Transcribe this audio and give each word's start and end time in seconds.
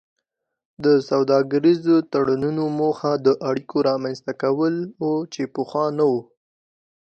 د 0.83 0.85
سوداګریزو 1.09 1.95
تړونونو 2.11 2.63
موخه 2.79 3.11
د 3.25 3.27
اړیکو 3.49 3.77
رامینځته 3.89 4.33
کول 4.41 4.73
وو 5.01 5.15
چې 5.33 5.41
پخوا 5.55 5.85
نه 5.97 6.05
وو 6.11 6.21